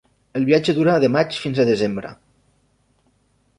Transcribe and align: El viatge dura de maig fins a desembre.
El 0.37 0.45
viatge 0.45 0.73
dura 0.77 0.95
de 1.03 1.09
maig 1.17 1.37
fins 1.45 1.61
a 1.63 1.67
desembre. 1.71 2.17